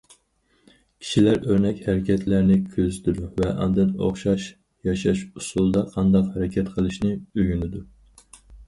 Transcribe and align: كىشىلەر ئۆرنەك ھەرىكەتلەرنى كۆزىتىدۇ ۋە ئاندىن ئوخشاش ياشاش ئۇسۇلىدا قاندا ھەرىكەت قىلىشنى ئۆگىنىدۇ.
كىشىلەر 1.01 1.43
ئۆرنەك 1.49 1.83
ھەرىكەتلەرنى 1.89 2.57
كۆزىتىدۇ 2.77 3.29
ۋە 3.43 3.53
ئاندىن 3.67 3.93
ئوخشاش 4.07 4.49
ياشاش 4.91 5.23
ئۇسۇلىدا 5.29 5.89
قاندا 5.95 6.27
ھەرىكەت 6.33 6.75
قىلىشنى 6.79 7.15
ئۆگىنىدۇ. 7.23 7.89